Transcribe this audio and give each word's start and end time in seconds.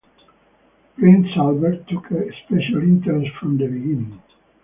Prince 0.97 1.27
Albert 1.37 1.87
took 1.87 2.09
a 2.09 2.23
special 2.43 2.77
interest 2.79 3.29
from 3.39 3.59
the 3.59 3.67
beginning. 3.67 4.19